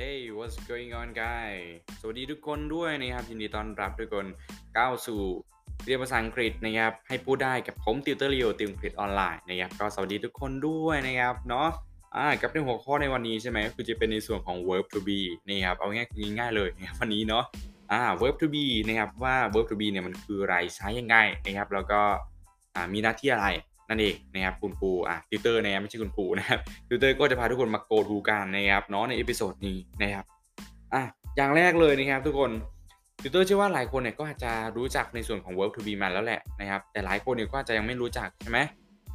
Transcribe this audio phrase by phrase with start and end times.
[0.00, 1.64] Hey what's going on guys
[2.00, 4.26] สวัสดีทุกคนด้วยนะครับ ยินดีต้อนรับทุกคน
[4.76, 5.20] ก้าวสู่
[5.84, 11.68] เรียนภาษาอังกฤษนะครับ ให้พูดได้กับผมติวเตอร์ Leo ติวอังกฤษออนไลน์นะครับ ก็สวัสดีทุกคนด้วยนะครับ เนาะ
[12.16, 17.44] อ่ากับในหัวข้อในวันนี้ใช่ไหมก็คือจะเป็นในส่วนของ verb to be นะครับ เอาง่ายง่ายเลยนะครับวันนี้เนาะ
[17.92, 22.00] อ่า verb to be นะครับว่า verb to be เนี่ยมันคืออะไรใช้ยังไงนะครับ แล้วก็
[22.74, 23.48] อ่ามีหน้าที่อะไร
[23.90, 30.24] นั่นเองนะครับคุณครูอะติวเตอร์นะครับไม่ใช่คุณครูนะครับติวเตอร์ก็จะพาทุกคนมา go to กันนะครับเนาะใน episode นี้นะครับ
[30.94, 31.02] อะ
[31.36, 32.50] อย่างแรกเลยนะครับทุกคน
[33.22, 38.58] ติวเตอร์เชื่อว่าหลายคนเนี่ยก็อาจจะรู้จักในส่วนของ verb to be มาแล้วแหละนะครับแต่หลายคนเนี่ยก็อาจจะยังไม่รู้จักใช่ไหม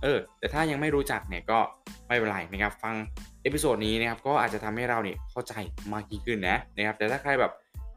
[0.04, 1.60] เออแต่ถ้ายังไม่รู้จักเนี่ยก็
[2.08, 2.96] ไม่เป็นไรนะครับฟัง
[3.44, 5.54] episode นี้นะครับก็อาจจะทำให้เราเนี่ยเข้าใจ
[5.94, 7.52] มากยิ่งขึ้นนะนะครับแต่ถ้าใครแบบ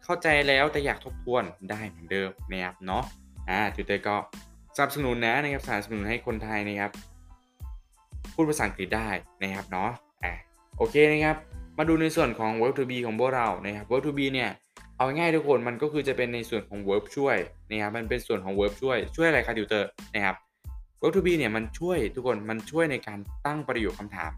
[0.05, 3.03] เข้าใจแล้วแต่อยากทบทวนได้เหมือนเดิมนะครับเนาะ
[3.49, 4.17] อ่าติวเตอร์ก็
[4.79, 6.93] สนับสนุนนะนะครับสนับสนุนให้คนไทยนะครับ
[8.35, 9.09] พูดภาษาอังกฤษได้
[9.43, 9.91] นะครับเนาะ
[10.25, 10.33] อะ
[10.79, 11.37] โอเคนะครับ
[11.79, 14.51] มาดูในส่วนของ verb to be ของพวกเรานะครับ verb to be เนี่ย
[14.97, 17.37] เอาง่ายทุกคนมันก็คือจะเป็นในส่วนของ verb ช่วย
[17.71, 20.37] นะครับมันเป็นส่วนของ verb ช่วย ช่วยอะไรครับติวเตอร์นะครับ
[21.01, 24.33] verb to be เนี่ยมันช่วยทุกคนมันช่วยในการตั้งประโยคคำถาม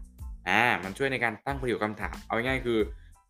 [0.47, 2.79] อ่ามันช่วยในการตั้งประโยคคำถาม เอาง่ายคือ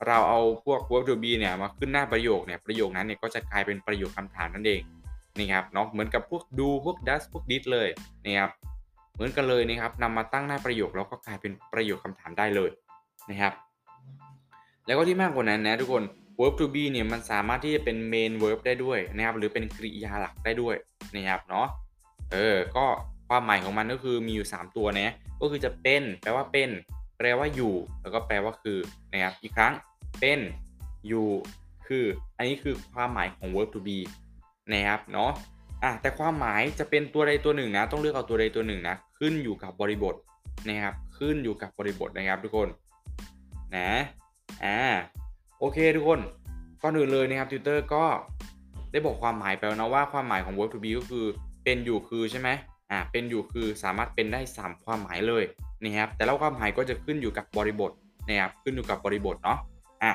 [0.08, 4.81] เราเอาพวก verb to be เนี่ยมาขึ้นหน้าประโยคเนี่ยประโยคนั้นเนี่ยก็จะกลายเป็นประโยคคำถามนั่นเอง
[5.38, 7.90] นี่ครับเนาะเหมือนกับพวกดูพวก does พวก did เลย
[8.26, 8.52] นะครับ
[9.14, 12.70] เหมือนกันเลยนะครับนำมาตั้งหน้าประโยคแล้วก็กลายเป็นประโยคคำถามได้เลย
[13.30, 13.54] นะครับ
[14.86, 16.04] แล้วก็ที่มากกว่านั้นนะทุกคน
[16.40, 20.76] verb to be เนี่ยมันสามารถที่จะเป็น main verb ได้ด้วยนะครับ หรือเป็นกริยาหลักได้ด้วย
[21.16, 21.68] นะครับเนาะ
[22.32, 22.86] เออก็
[23.30, 26.70] ความหมายของมันก็คือมีอยู่ 3 ตัวนะก็คือจะเป็น แปลว่าเป็น
[27.18, 28.78] แปลว่าอยู่ แล้วก็แปลว่าคือ
[29.12, 29.74] นะครับอีกครั้ง
[30.20, 30.40] เป็น
[31.08, 31.28] อยู่
[31.88, 32.06] คือ
[32.38, 33.98] อันนี้คือความหมายของ verb to be
[34.72, 35.31] นะครับเนาะ
[35.84, 40.16] อะแต่ความหมายจะเป็นตัวใดตัวหนึ่งนะต้องเลือกเอาตัวใดตัวหนึ่งนะขึ้นอยู่กับบริบท
[40.68, 42.68] นะครับขึ้นอยู่กับบริบทนะครับทุกคน
[43.76, 43.90] นะ
[44.64, 44.80] อ่า
[45.59, 46.19] โอเคทุกคน
[46.81, 48.03] ก่อนอื่นเลยนะครับติวเตอร์ก็
[48.91, 51.25] ได้บอกความหมายไปแล้วนะว่าความหมายของ verb to be ก็คือ
[51.63, 52.50] เป็นอยู่คือใช่ไหม
[52.91, 55.44] อ่าเป็นอยู่คือสามารถเป็นได้ 3 ความหมายเลย
[55.84, 57.91] นะครับแต่ละความหมายก็จะขึ้นอยู่กับบริบท
[58.28, 59.59] นะครับขึ้นอยู่กับบริบทเนาะ
[60.03, 60.12] อะ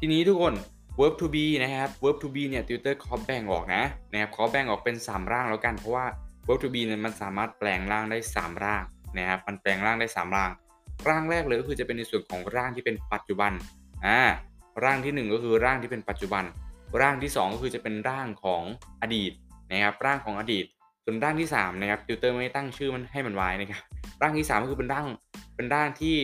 [0.00, 0.54] ทีนี้ทุกคน
[0.98, 3.82] verb to be นะครับ verb to be เนี่ยติวเตอร์ขอแบ่งออกนะ
[4.12, 6.06] นะครับขอแบ่งออกเป็น 3 ร่างแล้วกัน เพราะว่า
[6.46, 8.82] verb to be เนี่ยมันสามารถแปลงร่างได้ 3 ร่าง
[9.18, 10.50] นะครับ มันแปลงร่างได้ 3 ร่าง
[11.08, 13.52] ร่างแรกเลยก็คือจะเป็นในส่วนของร่างที่เป็นปัจจุบัน
[14.06, 14.20] อ่า
[14.84, 16.44] ร่างที่ 1 ก็คือร่างที่เป็นปัจจุบัน
[17.00, 18.62] ร่างที่ 2 ก็คือจะเป็นร่างของ
[19.02, 19.32] อดีต
[19.70, 20.64] นะครับ ร่างของอดีต
[21.04, 23.82] ส่วนร่างที่3นะครับติวเตอร์ไม่ตั้งชื่อมันให้มันไว้นะครับ
[24.22, 25.06] ร่างที่ 3 ก็คือเป็นร่าง
[25.56, 26.16] เป็นร่างที่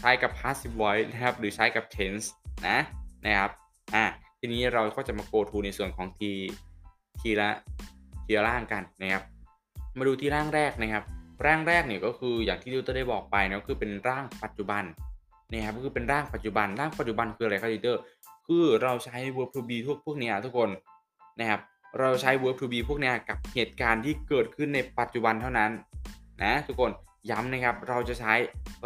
[0.00, 2.26] ใช้กับ passive voice นะครับ หรือใช้กับ tense
[2.68, 2.78] นะ
[3.26, 3.50] นะครับ
[3.94, 4.04] อ่า
[4.38, 6.30] ทีนี้เราก็จะมา go to ในส่วนของที
[7.20, 7.50] ทีละ
[8.24, 9.22] ทีละร่างกันนะครับ
[9.98, 11.04] มาดูที่ร่างแรกนะครับ
[11.46, 14.84] ร่างแรกเนี่ยก็คืออย่างที่ติวเตอร์ได้บอกไปนะก็คือเป็นร่างปัจจุบัน
[15.50, 18.00] นะครับก็คือเป็นร่างปัจจุบัน ร่างปัจจุบันคืออะไรครับติวเตอร์
[18.46, 20.70] คือเราใช้ verb to be ทุกพวกนี้ทุกคน
[21.40, 21.60] นะครับ
[22.00, 25.70] เราใช้ verb to be พวกนี้กับเหตุการณ์ที่เกิดขึ้นในปัจจุบันเท่านั้น
[26.42, 26.90] นะทุกคน
[27.30, 28.32] ย้ำนะครับเราจะใช้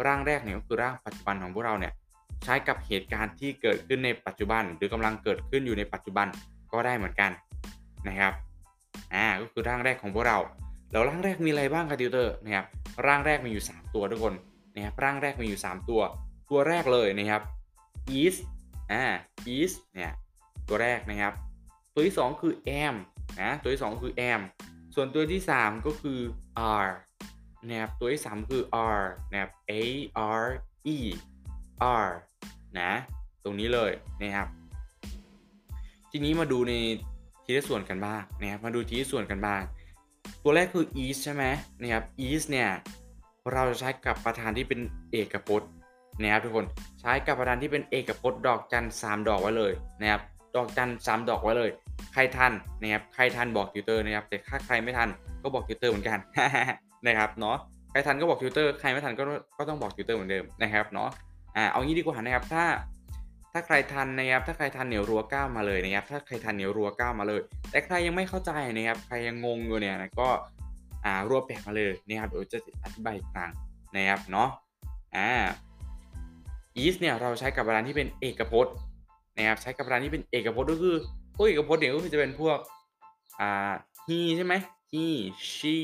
[0.05, 1.93] ร่างแรกเนี่ยก็คือร่างปัจจุบันของพวกเราเนี่ย
[2.43, 6.27] ใช้กับเหตุการณ์ที่เกิดขึ้นในปัจจุบัน หรือกำลังเกิดขึ้นอยู่ในปัจจุบัน
[6.71, 7.31] ก็ได้เหมือนกัน
[8.07, 8.33] นะครับ
[9.13, 10.37] อ่าก็คือร่างแรกของพวกเรา
[10.91, 12.65] แล้วร่างแรกมีอะไรบ้างครับติวเตอร์นะครับ
[13.07, 14.33] ร่างแรกมีอยู่ 3 ตัวทุกคน
[14.75, 16.01] นะครับร่างแรกมีอยู่ 3 ตัว
[16.49, 17.41] ตัวแรกเลยนะครับ
[18.21, 18.35] is
[18.91, 19.03] อ่า
[19.55, 20.11] is เนี่ย
[20.67, 21.33] ตัวแรกนะครับ
[21.93, 22.95] ตัวที่ 2 คือ am
[23.41, 24.41] นะตัวที่ 2 คือ am
[24.95, 26.19] ส่วนตัวที่ 3 ก็คือ
[26.73, 26.93] are
[27.67, 29.83] นะครับตัวที่ 3 คือ are นะครับ a
[30.43, 30.45] r
[30.95, 30.97] e
[31.93, 32.11] are
[32.79, 32.91] นะ
[33.43, 33.91] ตรงนี้เลย
[34.21, 34.47] นะครับ
[36.11, 36.73] ทีนี้มาดูใน
[37.43, 39.61] ทีละส่วนกันบ้างนะครับมาดูทีละส่วนกันบ้าง
[40.43, 41.43] ตัวแรกคือ is ใช่ไหม
[41.79, 42.69] นะครับ is เนี่ย
[43.53, 44.79] เราจะใช้กับประธานที่เป็น
[45.11, 45.69] เอกพจน์
[46.21, 46.65] นะครับทุกคน
[46.99, 50.21] ใช้กับประธานที่เป็นเอกพจน์ดอกจันสามดอกไว้เลยนะครับ
[50.55, 51.69] ดอกจันสามดอกไว้เลย
[52.13, 52.51] ใครทัน
[52.81, 55.09] นะครับใครทันบอกติวเตอร์นะครับแต่ถ้าใครไม่ทัน
[55.43, 56.19] ก็บอกติวเตอร์เหมือนกัน
[57.07, 57.57] นะครับเนาะ
[57.91, 59.23] ใครทันก็บอกติวเตอร์ใครไม่ทันก็
[59.57, 61.09] ก็ต้องบอกติวเตอร์เหมือนเดิมนะครับเนาะ
[61.55, 62.65] อ่าเอางี้ดีกว่านะครับ ถ้า
[63.53, 67.41] ถ้าใครทันนะครับ ถ้าใครทันเนี่ยรัวเก้ามาเลยนะครับ ถ้าใครทันเนี่ยรัวเก้ามาเลย
[67.71, 70.29] แต่ใครยังไม่เข้าใจนะครับ ใครยังงงอยู่เนี่ยนะก็
[71.05, 73.51] อ่ารัวแปดมาเลยนะครับเดี๋ยวจะอธิบายอีกครั้ง
[73.95, 74.49] นะครับเนาะ
[75.15, 75.29] อ่า
[76.83, 78.75] is เนี่ยเราใช้กับระธานที่เป็นเอกพจน์
[79.37, 80.95] นะครับ ใช้กับระธานที่เป็นเอกพจน์ก็คือ
[81.35, 82.57] พวกเอกพจน์เนี่ยก็คือจะเป็นพวก
[83.39, 83.73] อ่า
[84.07, 84.53] he ใช่ไหม
[84.93, 85.05] he
[85.53, 85.77] she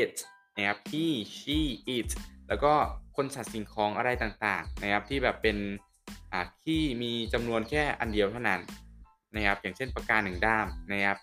[0.00, 0.14] it
[0.56, 1.04] นะครับ he
[1.38, 1.58] she
[1.96, 2.10] it
[2.48, 2.72] แล้วก็
[3.16, 5.56] คนสัตว์สิ่งของอะไรต่างๆนะครับที่แบบเป็น
[6.32, 8.60] อ่าที่มีจำนวนแค่อันเดียวเท่านั้น
[9.34, 11.18] นะครับอย่างเช่นปากกาหนึ่งด้ามนะครับ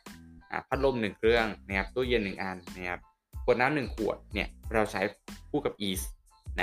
[0.51, 3.00] อ่าพัดลมหนึ่งเครื่องนะครับตู้เย็นหนึ่งอันนะครับ
[3.44, 5.01] ขวดน้ำหนึ่งขวดเนี่ยเราใช้
[5.50, 6.01] คู่กับ is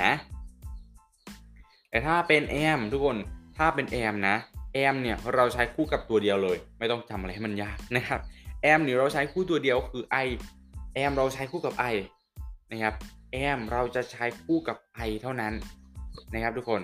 [0.01, 0.11] นะ
[1.89, 3.17] แต่ถ้าเป็น am ทุกคน
[3.57, 4.35] ถ้าเป็น am นะ
[4.75, 8.19] am เนี่ยเราใช้คู่กับตัวเดียวเลย ไม่ต้องจำอะไรให้มันยากนะครับ
[8.71, 10.27] am เนี่ยเราใช้คู่ตัวเดียวคือ i
[10.97, 11.95] am เราใช้คู่กับ i
[12.71, 12.93] นะครับ
[13.35, 14.77] am เราจะใช้คู่กับ
[15.07, 15.53] i เท่านั้น
[16.33, 16.81] นะครับทุกคน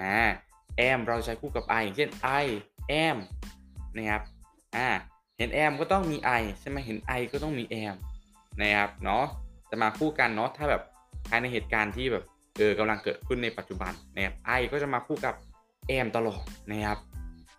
[0.00, 0.16] อ่า
[0.80, 2.10] am เราใช้คู่กับ i อย่างเช่น
[2.42, 2.46] I
[3.06, 3.16] am
[3.96, 4.22] นะครับ
[4.76, 4.88] อ่า
[5.38, 7.96] เห็น am ก็ต้องมี i ใช่ไหมเห็น i ก็ต้องมี am
[8.60, 9.24] นะครับเนาะ
[9.70, 10.82] จะมาคู่กันเนาะถ้าแบบ
[11.28, 12.24] ภายในเหตุการณ์ที่แบบ
[12.58, 15.34] เออกำลังเกิดขึ้นในปัจจุบันนะครับ I ก็จะมาคู่กับ
[15.90, 16.98] am ตลอดนะครับ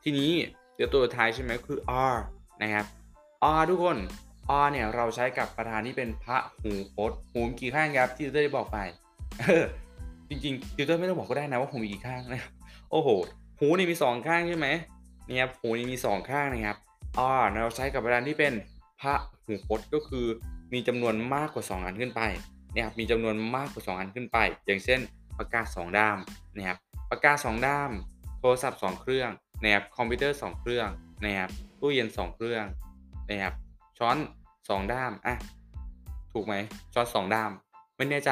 [0.03, 0.31] ทีนี้
[0.75, 2.19] เดี๋ยวตัวท้ายใช่ไหมคือ are
[2.61, 2.85] นะครับ
[3.51, 3.97] are ทุกคน
[4.57, 8.77] are เนี่ยเราใช้กับประธานที่เป็นพระหูพจน์หูมีกี่ข้างครับที่ติวเตอร์ได้บอกไป
[10.29, 12.51] จริงๆติวเตอร์ไม่ต้องบอกก็ได้นะว่าหูมีกี่ข้างนะครับ
[12.91, 13.09] โอ้โห
[13.59, 14.67] หูนี่มี 2 ข้างใช่ไหม
[15.25, 16.77] เนี่ครับหูนี่มี 2 ข้างนะครับ
[17.41, 18.53] r เราใช้กับประธานที่เป็น
[19.01, 19.13] พระ
[19.45, 20.25] หูพจน์ก็คือ
[20.73, 22.21] มีจำนวนมากกว่า 2 อันขึ้นไป
[22.73, 24.99] นะครับมีจำนวนมากกว่า 2 อันขึ้นไป อย่างเช่น
[25.37, 26.17] ปากกา2ด้าม
[26.55, 26.77] นะครับ
[27.09, 27.91] ปากกา2ด้าม
[28.39, 29.29] โทรศัพท์ 2 เครื่อง
[29.63, 30.87] นะครับคอมพิวเตอร์ 2 เครื่อง
[31.25, 31.49] นะครับ
[31.79, 32.65] ตู้เย็น 2 เครื่อง
[33.29, 33.53] นะครับ
[33.97, 34.17] ช้อน
[34.73, 35.35] 2ด้ามอะ
[36.33, 36.55] ถูกไหม
[36.93, 37.51] ช้อน2ด้าม
[37.97, 38.31] ไม่แน่ใจ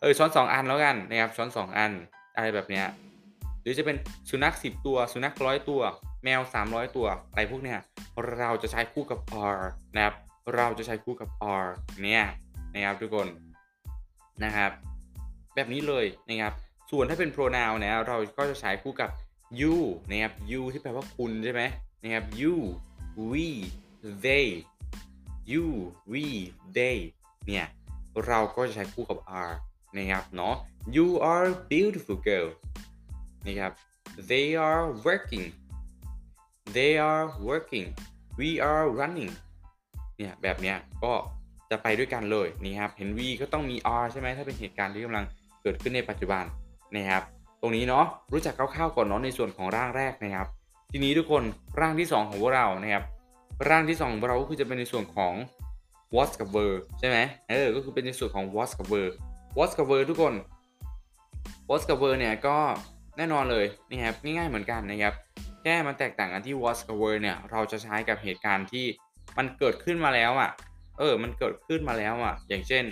[0.00, 1.92] เออช้อน2อันแล้วกันนะครับช้อน2อัน
[2.36, 2.86] อะไรแบบเนี้ย
[3.62, 3.96] หรือจะเป็น
[4.30, 5.80] สุนัข10ตัว สุนัขร้อยตัว
[6.24, 7.78] แมว300ตัวอะไรพวกเนี้ย
[8.38, 9.20] เราจะใช้คู่กับ
[9.56, 9.60] r
[9.94, 10.14] นะครับ
[10.54, 11.28] เราจะใช้คู่กับ
[11.62, 11.66] r
[12.02, 12.24] เนี่ย
[12.74, 13.28] นะครับทุกคน
[14.44, 14.72] นะครับ
[15.54, 16.54] แบบนี้เลยนะครับ
[16.90, 19.10] ส่วนถ้าเป็น pronoun นะเราก็จะใช้คู่กับ
[19.60, 19.76] you
[20.10, 21.62] นะครับ you ที่แปลว่าคุณใช่ไหม
[22.02, 22.54] นะครับ you
[23.30, 23.46] we
[24.24, 24.46] they
[25.50, 25.66] you
[26.12, 26.24] we
[26.76, 26.98] they
[27.46, 27.66] เนี่ย
[28.26, 29.54] เราก็จะใช้คู่กับ are
[29.96, 30.54] นะครับเนาะ
[30.96, 32.48] you are beautiful girl
[33.46, 33.72] นะครับ
[34.30, 35.46] they are working
[36.76, 37.86] they are working
[38.40, 39.32] we are running
[40.16, 41.12] เนี่ยแบบเนี้ยก็
[41.70, 45.24] จะไปด้วยกันเลยนี่ครับเห็น v ก็ต้องมี are ใช่ไหมถ้าเป็นเหตุการณ์ที่กำลัง
[45.62, 46.44] เกิดขึ้นในปัจจุบัน
[46.96, 47.22] นะครับ
[47.60, 50.48] ตรงนี้เนาะรู้จักคร่าวๆก่อนเนาะในส่วนของร่างแรกนะครับ
[50.90, 51.42] ทีนี้ทุกคน
[51.80, 53.04] ร่างที่ 2 ของพวกเรานะครับ
[53.68, 55.34] ร่างที่2ของเราก็คือจะเป็นในส่วนของ
[56.16, 57.18] was กับ were ใช่ไหม
[57.50, 59.10] เออ ก็คือเป็นในส่วนของ was กับ were
[59.58, 60.34] was กับ were ทุกคน
[61.70, 62.56] was กับ were เนี่ยก็
[63.16, 65.14] แน่นอนเลยนะครับง่ายๆเหมือนกันนะครับ
[65.62, 68.86] แค่มันแตกต่างกันที่ was กับ were เนี่ยเราจะใช้กับเหตุการณ์ที่
[69.38, 70.50] มันเกิดขึ้นมาแล้วอะ
[70.98, 72.84] เออ มันเกิดขึ้นมาแล้วอะ อย่างเช่น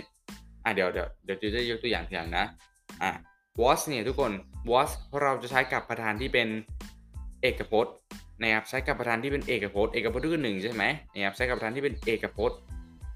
[0.63, 2.45] อะเดี๋ยวเดี๋ยวเดี๋ยวจะยกตัวอย่างทีหลังนะ
[3.01, 3.11] อะ
[3.61, 4.31] was เนี่ยทุกคน
[4.71, 4.91] was
[5.21, 6.47] เราจะใช้กับประธานที่เป็น
[7.41, 7.95] เอกพจน์
[8.41, 10.83] นะครับใช้กับประธานที่เป็นเอกพจน์เอกพจน์ก็คือหนึ่งใช่ไหม
[11.13, 12.59] นะครับใช้กับประธานที่เป็นเอกพจน์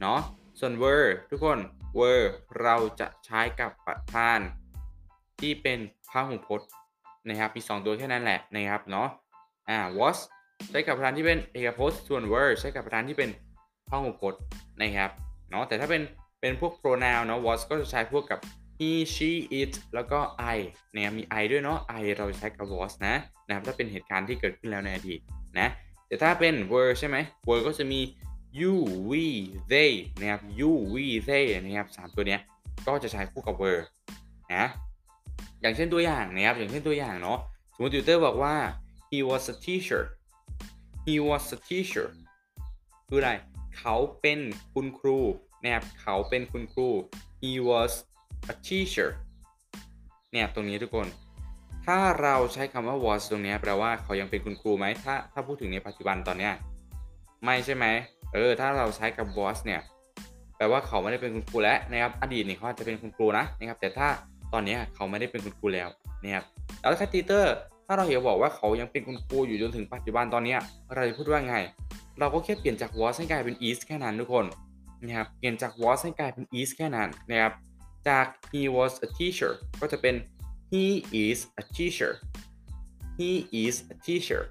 [0.01, 0.19] เนาะ
[0.59, 1.59] ส่วน were ทุกคน
[1.99, 2.25] were
[2.61, 4.39] เราจะใช้กับประธาน
[5.39, 5.79] ที่เป็น
[6.09, 6.67] พหูพจน์
[7.27, 9.07] นะครับมี 2 ตัวแค่นั้นแหละนะครับเนาะ
[9.69, 10.17] อ่า was
[10.69, 13.29] ใช้กับประธานที่เป็นเอกพจน์ ส่วน were ใช้กับประธานที่เป็น
[13.89, 14.41] พหูพจน์
[14.81, 15.11] นะครับ
[15.49, 16.01] เนาะแต่ถ้าเป็น
[16.41, 18.39] เป็นพวก pronoun เนาะ was ก็จะใช้พวกกับ
[18.77, 20.19] he she it แล้วก็
[20.57, 20.59] I
[20.93, 23.15] เนี่ยมี I ด้วยเนาะ I เราใช้กับ was นะ
[23.47, 25.19] นะครับถ้าเป็นเหตุการณ์ที่เกิดขึ้นแล้วในอดีต
[25.59, 25.67] นะ
[26.07, 27.17] แต่ถ้าเป็น were ใช่ไหม
[27.47, 27.99] were ก็จะมี
[28.59, 28.75] you
[29.09, 29.25] we
[29.71, 32.41] they นะครับ you we they นะครับสามตัวเนี้ย
[32.87, 33.83] ก็จะใช้คู่กับ were
[34.55, 34.65] นะ
[35.61, 37.39] อย่างเช่นตัวอย่างนะครับอย่างเช่นตัวอย่างเนาะ
[37.73, 38.55] สมมติติวเตอร์บอกว่า
[39.09, 40.03] he was a teacher
[41.05, 42.07] he was a teacher
[43.07, 43.31] คืออะไร
[43.77, 44.39] เขาเป็น
[44.73, 45.19] คุณครู
[45.63, 46.89] นะครับ เขาเป็นคุณครู
[47.41, 47.91] he was
[48.53, 49.09] a teacher
[50.31, 51.07] เนี่ยตรงนี้ทุกคน
[51.85, 56.53] ถ้าเราใช้คำว่า was ตรงนี้แปลว่าเขายังเป็นคุณครูไหมถ้าถ้าพูดถึงในปัจจุบันตอนเนี้ย
[57.45, 57.85] ไม่ใช่ไหม
[58.33, 59.81] เออถ้าเราใช้กับ was เนี่ย
[60.57, 64.07] แปลว่าเขาไม่ได้เป็นคุณครูแล้วนะครับอดีตเนี่ยเขาอาจจะเป็นคุณครูนะนะครับแต่ถ้า
[64.53, 65.89] ตอนนี้เขาไม่ได้เป็นคุณครูแล้ว
[66.23, 66.43] นะครับ
[66.79, 70.55] แล้วคาตีเตอร์ถ้าเราอยากบอกว่าเขายังเป็นคุณครูอยู่จนถึงปัจจุบันตอนนี้
[70.95, 71.55] เราจะพูดว่าไง
[72.19, 74.45] เราก็แค่เปลี่ยนจาก was ให้กลายเป็น is แค่นั้นทุกคน
[75.03, 77.53] นะครับเปลี่ยนจาก was ให้กลายเป็น is แค่นั้นนะครับ
[78.07, 80.15] จาก he was a teacher ก็จะเป็น
[80.71, 80.83] he
[81.25, 82.11] is a teacher
[83.17, 83.29] he
[83.63, 84.41] is a teacher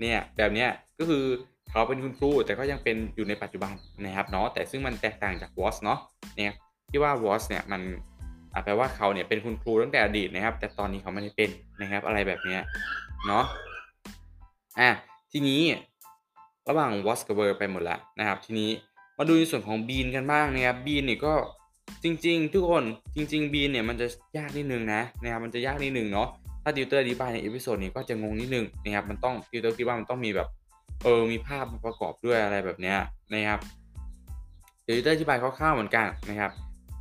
[0.00, 1.24] เนี่ยแบบเนี้ยก็คือ
[1.70, 3.72] เขาเป็นคุณครูแต่ก็ยังเป็นอยู่ในปัจจุบัน
[4.04, 5.98] นะครับเนาะแต่ซึ่งมันแตกต่างจาก was เนาะ
[6.36, 6.54] เนี่ย
[6.90, 7.82] ที่ว่า was เนี่ยมัน
[8.64, 12.60] แปลว่าเขาเนี่ยเป็นคุณครูตั้งแต่อดีตนะครับ แต่ตอนนี้เขาไม่ได้เป็นนะครับอะไรแบบเนี้ย
[13.26, 13.44] เนาะ
[14.80, 14.90] อะ
[15.32, 15.62] ทีนี้
[16.68, 18.70] ระหว่าง was กับ were ไปหมดแล้วนะครับ ทีนี้
[19.18, 21.34] มาดูในส่วนของ been กันบ้างนะครับ been เนี่ยก็
[22.04, 22.84] จริง ๆ ทุกคน
[23.16, 24.06] จริง ๆ bean เนี่ยมันจะ
[24.38, 26.28] ยากนิดนึงนะนะครับมันจะยากนิดนึงเนาะ
[26.62, 30.48] ถ้าติวเตอร์อธิบายใน episode นี้ก็จะงงนิดนึงนะครับมันต้องติวเตอร์คิดว่ามันต้องมีแบบ
[31.02, 32.96] เออมีภาพมาประกอบด้วยอะไรแบบเนี้ย
[33.32, 33.60] นะครับ
[34.82, 36.50] เดี๋ยวติวเตอร์อธิบายคร่าวๆเหมือนกันนะครับ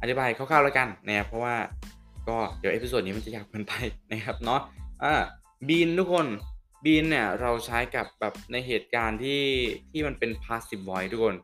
[0.02, 1.56] อธิบายคร่าวๆแล้วกันนะครับเพราะว่า
[2.28, 3.74] ก็เดี๋ยว episode นี้มันจะยาวเกินไป
[4.12, 4.62] นะครับเนาะ
[5.04, 5.14] อ่า
[5.68, 6.28] bean ทุกคน
[6.84, 9.42] bean เนี่ยเราใช้กับแบบในเหตุการณ์ที่
[9.92, 11.36] ที่มันเป็น passive voice ทุกคน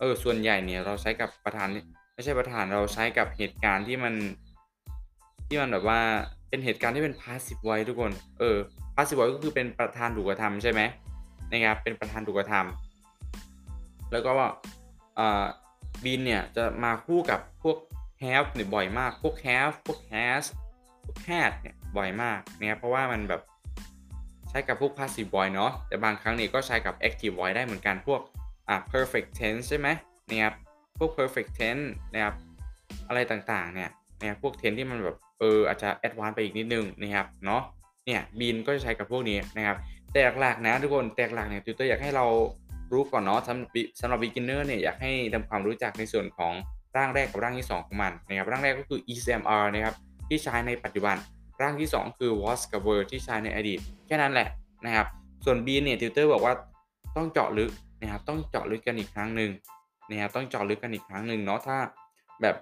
[0.00, 1.68] เออส่วนใหญ่เนี่ยเราใช้กับประธาน
[2.14, 4.14] ไม่ใช่ประธานเราใช้กับเหตุการณ์ที่มัน
[5.46, 6.00] ที่มันแบบว่า
[6.48, 8.56] เป็นเหตุการณ์ที่เป็น passive voice ทุกคน เออ
[8.94, 10.80] passive voice ก็คือเป็นประธานถูกกระทำใช่ไหม
[11.50, 14.32] นะครับ เป็นประธานถูกกระทำแล้วก็
[15.18, 15.44] อ่า
[16.04, 17.76] been เนี่ยจะมาคู่กับพวก
[18.22, 20.44] have เนี่ยบ่อยมาก พวก have พวก has
[21.04, 23.42] พวก had เนี่ยบ่อยมากนะครับเพราะว่ามันแบบ
[24.48, 28.20] ใช้กับพวก passive voice เนาะแต่บางครั้งเนี่ยก็ใช้กับ active voice ได้เหมือนกันพวก
[28.68, 29.88] อ่า perfect tense ใช่ไหม
[30.28, 30.54] นะครับ
[30.98, 32.34] พวก perfect tense นะครับ
[33.08, 37.62] อะไรต่างๆ เนี่ยนะครับพวก tense ที่มันแบบเอออาจจะ advance ไปอีกนิดนึงนะครับเนาะ
[38.06, 39.76] เนี่ย been ก็จะใช้กับพวกนี้นะครับ
[40.12, 42.26] แต่หลักๆนะทุกคนแต่หลักๆเนี่ย Tutor อร์อยากให้เรา
[42.92, 43.68] รู้ก่อนเนาะสำหรับ
[44.00, 46.52] สำหรับ beginner เนี่ยอยากให้ทำความรู้จักในส่วนของ
[46.96, 49.94] ร่างแรกกับร่างที่ 2 ของมันนะครับร่างแรกก็คือ ECMR นะครับ
[50.28, 51.16] ที่ใช้ในปัจจุบัน
[51.62, 54.48] ร่างที่ 2 คือ was กับ w e r ที่ใช้ในอดีต แค่นั้นแหละ
[54.84, 55.06] นะครับ
[55.44, 56.54] ส่วน B เนี่ย Tutor บอกว่า
[57.16, 57.70] ต้องเจาะลึก
[58.00, 59.50] นะครับต้องเจาะลึกกันอีกครั้งหนึ่ง
[60.12, 61.78] นะครับต้องเจาะลึกกันอีกครั้งหนึ่งเนาะถ้า
[62.42, 62.56] แบบ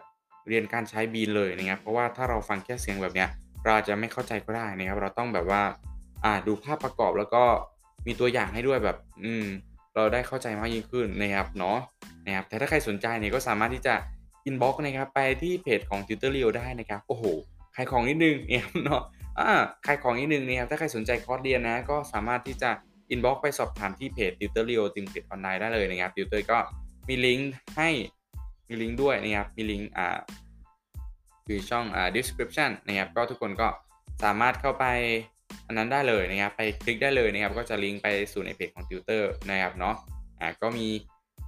[0.48, 3.28] เรียนการใช้ been เลยนะครับเพราะว่าถ้าเราฟังแค่เสียงแบบเนี้ย
[3.64, 5.62] เราจะไม่เข้าใจก็ได้นะครับ เราต้องแบบว่า
[6.24, 7.42] อ่าดูภาพประกอบแล้วก็
[8.06, 9.46] มีตัวอย่างให้ด้วยแบบ อืม
[9.94, 11.78] เราได้เข้าใจมากยิ่งขึ้นนะครับเนาะ
[12.26, 13.94] นะครับแต่ถ้าใครสนใจเนี่ยก็สามารถที่จะ
[14.48, 17.24] inbox นะครับไปที่เพจของ Tutor Leo ได้นะครับโอ้โฮ
[17.76, 19.02] ขายของนิดนึ่งนะครับเนาะ
[19.38, 19.50] อ่า
[19.86, 22.70] ขายของนิดนึงนะครับถ้าใครสนใจคอร์สเรียนนะ ก็สามารถที่จะ
[23.14, 26.58] inbox ไปสอบถามที่เพจ Tutor Leo ติวอังกฤษออนไลน์ได้เลยนะครับ Tutor ก็
[27.10, 27.90] มีลิงก์ให้
[28.68, 30.18] มีลิงก์ด้วยนะครับ มีลิงก์อ่า
[31.46, 33.68] อยู่ช่องอ่า description นะครับ ก็ทุกคนก็
[34.24, 34.86] สามารถเข้าไป
[35.66, 39.94] อันนั้นได้เลยนะครับ ไปคลิกได้เลยนะครับ ก็จะลิงก์ไปสู่ในเพจของ Tutor นะครับเนาะ
[40.40, 40.86] อ่าก็มี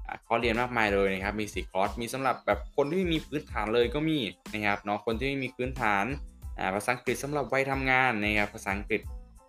[0.06, 4.18] อ่าคอร์สเรียนมากมายเลยนะครับ มี4คอร์ส มีสำหรับแบบคนที่ไม่มีพื้นฐานเลยก็มี
[4.52, 6.04] นะครับเนาะ คนที่ไม่มีพื้นฐาน
[6.58, 9.00] อ่าภาษาอังกฤษสำหรับวัยทำงานนะครับ ภาษาอังกฤษ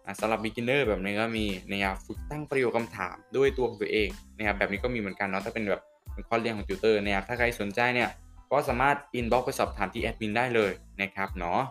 [0.06, 5.82] อ่าสำหรับ beginner แบบนี้ก็มีนะครับ ฝึกตั้งประโยคคำถามด้วยตัวของตัวเองนะครับ แบบนี้ก็มีเหมือนกันเนาะ ถ้าเป็นแบบ
[6.14, 8.10] เป็นคอเรียนของ Tutor นะครับถ้าใครสนใจเนี่ย
[8.52, 11.62] ก็สามารถ inbox ไปสอบถามที่แอดมินได้เลยนะครับเนาะ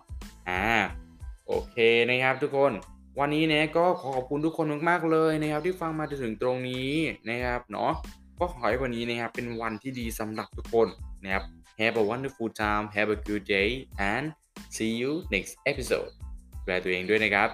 [0.48, 0.62] อ่า
[1.46, 1.76] โอเค
[2.08, 2.72] นะครับทุกคน
[3.20, 6.90] วันนี้เนะก็ขอขอบคุณทุกคนมากๆเลยนะครับ ที่ฟังมาจนถึงตรงนี้
[7.30, 7.92] นะครับเนาะ
[8.38, 10.88] ก็ขอให้วันนี้นะครับเป็นวันที่ดีสำหรับทุกคน
[11.22, 11.44] นะครับ
[11.80, 13.70] Have a wonderful time, have a good day
[14.10, 14.24] and
[14.76, 16.10] see you next episode
[16.64, 17.48] ดูแลตัวเองด้วยนะครับ